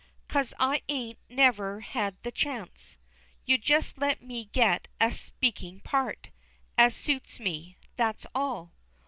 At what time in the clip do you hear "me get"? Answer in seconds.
4.19-4.87